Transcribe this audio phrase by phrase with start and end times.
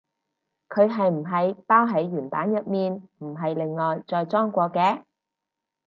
[0.67, 5.03] 佢係唔係包喺原版入面，唔係另外再裝過嘅？